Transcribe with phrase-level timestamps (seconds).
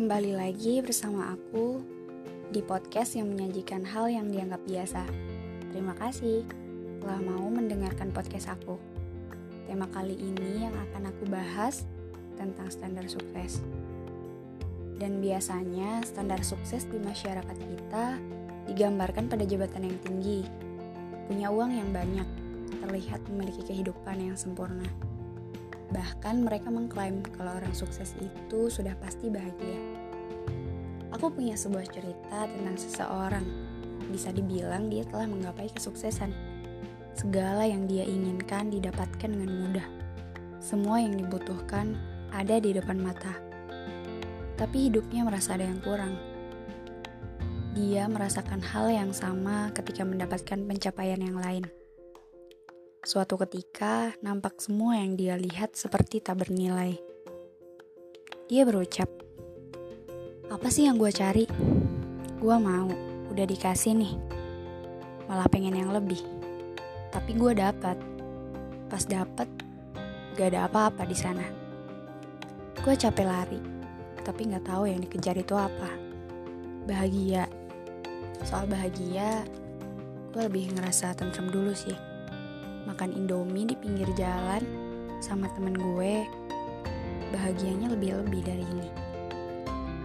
[0.00, 1.84] Kembali lagi bersama aku
[2.48, 5.04] di podcast yang menyajikan hal yang dianggap biasa.
[5.76, 6.40] Terima kasih
[7.04, 8.80] telah mau mendengarkan podcast aku.
[9.68, 11.84] Tema kali ini yang akan aku bahas
[12.40, 13.60] tentang standar sukses.
[14.96, 18.16] Dan biasanya standar sukses di masyarakat kita
[18.72, 20.48] digambarkan pada jabatan yang tinggi,
[21.28, 22.28] punya uang yang banyak,
[22.88, 25.09] terlihat memiliki kehidupan yang sempurna.
[25.90, 29.78] Bahkan mereka mengklaim kalau orang sukses itu sudah pasti bahagia.
[31.10, 33.46] Aku punya sebuah cerita tentang seseorang.
[34.14, 36.30] Bisa dibilang dia telah menggapai kesuksesan.
[37.18, 39.86] Segala yang dia inginkan didapatkan dengan mudah.
[40.62, 41.98] Semua yang dibutuhkan
[42.30, 43.34] ada di depan mata.
[44.54, 46.14] Tapi hidupnya merasa ada yang kurang.
[47.74, 51.79] Dia merasakan hal yang sama ketika mendapatkan pencapaian yang lain.
[53.00, 57.00] Suatu ketika, nampak semua yang dia lihat seperti tak bernilai.
[58.44, 59.08] Dia berucap,
[60.52, 61.48] "Apa sih yang gue cari?
[62.36, 62.92] Gue mau,
[63.32, 64.20] udah dikasih nih.
[65.32, 66.20] Malah pengen yang lebih.
[67.08, 67.96] Tapi gue dapat.
[68.92, 69.48] Pas dapat,
[70.36, 71.48] gak ada apa-apa di sana.
[72.84, 73.60] Gue capek lari,
[74.28, 75.88] tapi gak tahu yang dikejar itu apa.
[76.84, 77.48] Bahagia.
[78.44, 79.40] Soal bahagia,
[80.36, 82.09] gue lebih ngerasa tentrem dulu sih
[82.88, 84.62] makan indomie di pinggir jalan
[85.20, 86.24] sama temen gue.
[87.30, 88.88] Bahagianya lebih-lebih dari ini.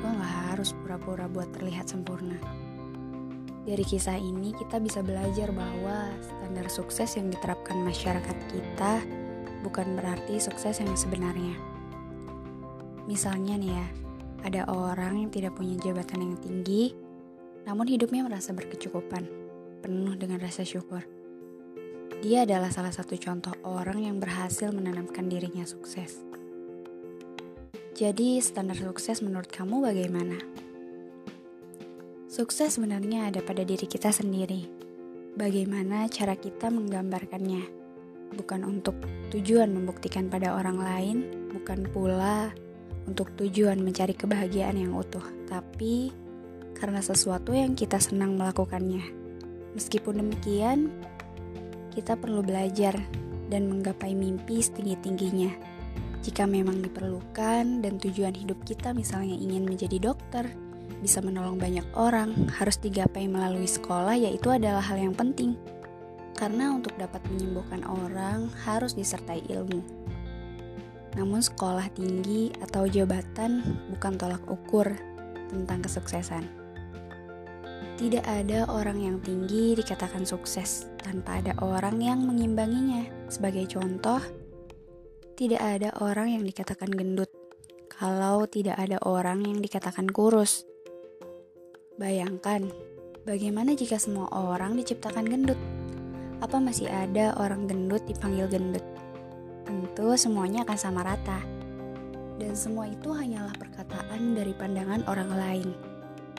[0.00, 2.36] Gue gak harus pura-pura buat terlihat sempurna.
[3.64, 9.00] Dari kisah ini kita bisa belajar bahwa standar sukses yang diterapkan masyarakat kita
[9.64, 11.56] bukan berarti sukses yang sebenarnya.
[13.08, 13.86] Misalnya nih ya
[14.44, 16.92] ada orang yang tidak punya jabatan yang tinggi
[17.64, 19.24] namun hidupnya merasa berkecukupan
[19.80, 21.00] penuh dengan rasa syukur
[22.24, 26.24] dia adalah salah satu contoh orang yang berhasil menanamkan dirinya sukses.
[27.94, 30.40] Jadi, standar sukses menurut kamu bagaimana?
[32.26, 34.66] Sukses sebenarnya ada pada diri kita sendiri.
[35.38, 37.62] Bagaimana cara kita menggambarkannya?
[38.34, 38.98] Bukan untuk
[39.30, 41.16] tujuan membuktikan pada orang lain,
[41.54, 42.50] bukan pula
[43.06, 46.10] untuk tujuan mencari kebahagiaan yang utuh, tapi
[46.74, 49.06] karena sesuatu yang kita senang melakukannya.
[49.78, 50.90] Meskipun demikian,
[51.94, 52.98] kita perlu belajar
[53.48, 55.54] dan menggapai mimpi setinggi-tingginya.
[56.24, 60.48] Jika memang diperlukan dan tujuan hidup kita misalnya ingin menjadi dokter,
[61.04, 65.54] bisa menolong banyak orang, harus digapai melalui sekolah yaitu adalah hal yang penting.
[66.34, 69.84] Karena untuk dapat menyembuhkan orang harus disertai ilmu.
[71.14, 73.62] Namun sekolah tinggi atau jabatan
[73.94, 74.90] bukan tolak ukur
[75.52, 76.63] tentang kesuksesan.
[77.94, 83.06] Tidak ada orang yang tinggi dikatakan sukses tanpa ada orang yang mengimbanginya.
[83.30, 84.18] Sebagai contoh,
[85.38, 87.30] tidak ada orang yang dikatakan gendut
[87.86, 90.66] kalau tidak ada orang yang dikatakan kurus.
[91.94, 92.66] Bayangkan,
[93.22, 95.60] bagaimana jika semua orang diciptakan gendut?
[96.42, 98.82] Apa masih ada orang gendut dipanggil gendut?
[99.62, 101.38] Tentu semuanya akan sama rata.
[102.34, 105.93] Dan semua itu hanyalah perkataan dari pandangan orang lain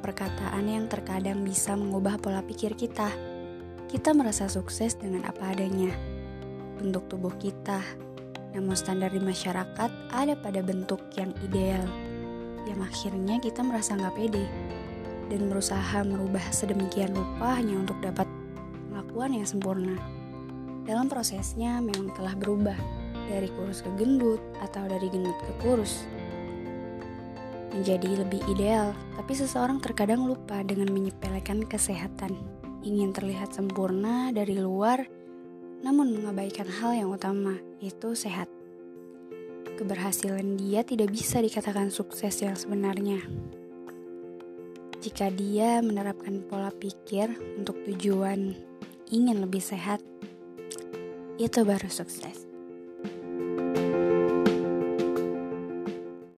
[0.00, 3.10] perkataan yang terkadang bisa mengubah pola pikir kita.
[3.88, 5.90] Kita merasa sukses dengan apa adanya,
[6.78, 7.80] bentuk tubuh kita,
[8.52, 11.84] namun standar di masyarakat ada pada bentuk yang ideal,
[12.68, 14.44] yang akhirnya kita merasa nggak pede.
[15.28, 18.24] Dan berusaha merubah sedemikian rupa hanya untuk dapat
[18.88, 19.96] pengakuan yang sempurna.
[20.88, 22.78] Dalam prosesnya memang telah berubah.
[23.28, 26.08] Dari kurus ke gendut atau dari gendut ke kurus
[27.72, 32.32] menjadi lebih ideal, tapi seseorang terkadang lupa dengan menyepelekan kesehatan.
[32.82, 35.04] Ingin terlihat sempurna dari luar,
[35.84, 38.48] namun mengabaikan hal yang utama, yaitu sehat.
[39.78, 43.22] Keberhasilan dia tidak bisa dikatakan sukses yang sebenarnya.
[44.98, 48.58] Jika dia menerapkan pola pikir untuk tujuan
[49.14, 50.02] ingin lebih sehat,
[51.38, 52.47] itu baru sukses.